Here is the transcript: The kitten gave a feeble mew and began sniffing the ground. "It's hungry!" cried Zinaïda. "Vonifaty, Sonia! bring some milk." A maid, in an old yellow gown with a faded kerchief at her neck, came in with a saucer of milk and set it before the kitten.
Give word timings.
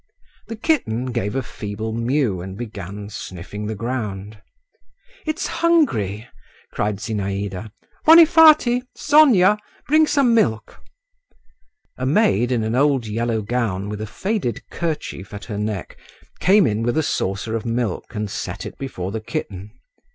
The 0.47 0.55
kitten 0.55 1.11
gave 1.11 1.35
a 1.35 1.43
feeble 1.43 1.93
mew 1.93 2.41
and 2.41 2.57
began 2.57 3.07
sniffing 3.11 3.67
the 3.67 3.75
ground. 3.75 4.41
"It's 5.27 5.45
hungry!" 5.45 6.27
cried 6.73 6.95
Zinaïda. 6.97 7.69
"Vonifaty, 8.07 8.81
Sonia! 8.95 9.59
bring 9.87 10.07
some 10.07 10.33
milk." 10.33 10.81
A 11.99 12.05
maid, 12.07 12.51
in 12.51 12.63
an 12.63 12.73
old 12.73 13.05
yellow 13.05 13.43
gown 13.43 13.89
with 13.89 14.01
a 14.01 14.07
faded 14.07 14.67
kerchief 14.71 15.35
at 15.35 15.45
her 15.45 15.59
neck, 15.59 15.97
came 16.39 16.65
in 16.65 16.81
with 16.81 16.97
a 16.97 17.03
saucer 17.03 17.55
of 17.55 17.63
milk 17.63 18.15
and 18.15 18.27
set 18.27 18.65
it 18.65 18.79
before 18.79 19.11
the 19.11 19.21
kitten. 19.21 19.69